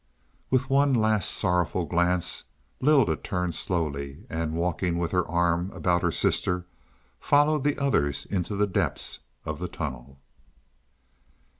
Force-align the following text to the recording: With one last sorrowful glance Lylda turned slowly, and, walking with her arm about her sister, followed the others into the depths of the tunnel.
With 0.49 0.67
one 0.67 0.95
last 0.95 1.29
sorrowful 1.29 1.85
glance 1.85 2.45
Lylda 2.81 3.17
turned 3.17 3.53
slowly, 3.53 4.25
and, 4.31 4.55
walking 4.55 4.97
with 4.97 5.11
her 5.11 5.27
arm 5.27 5.69
about 5.75 6.01
her 6.01 6.09
sister, 6.11 6.65
followed 7.19 7.63
the 7.63 7.77
others 7.77 8.25
into 8.25 8.55
the 8.55 8.65
depths 8.65 9.19
of 9.45 9.59
the 9.59 9.67
tunnel. 9.67 10.19